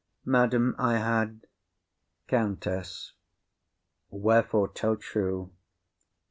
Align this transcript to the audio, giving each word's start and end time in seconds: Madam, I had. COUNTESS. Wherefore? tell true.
Madam, 0.25 0.73
I 0.79 0.97
had. 0.97 1.41
COUNTESS. 2.27 3.13
Wherefore? 4.09 4.69
tell 4.69 4.95
true. 4.95 5.51